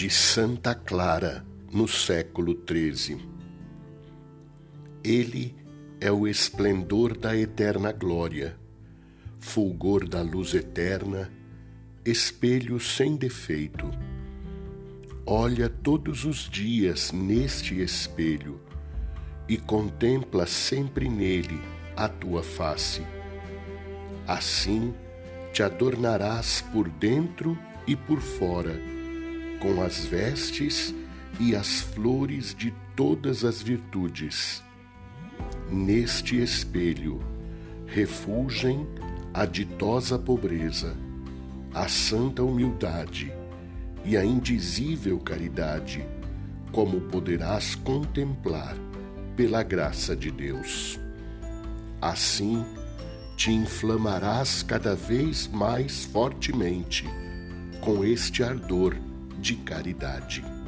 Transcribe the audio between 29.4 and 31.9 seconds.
com as vestes e as